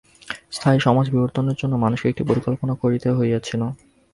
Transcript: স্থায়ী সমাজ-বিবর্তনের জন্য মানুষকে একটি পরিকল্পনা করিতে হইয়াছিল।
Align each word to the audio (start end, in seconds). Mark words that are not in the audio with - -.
স্থায়ী 0.51 0.79
সমাজ-বিবর্তনের 0.79 1.59
জন্য 1.61 1.73
মানুষকে 1.75 2.07
একটি 2.09 2.23
পরিকল্পনা 2.23 2.73
করিতে 2.75 3.09
হইয়াছিল। 3.11 3.61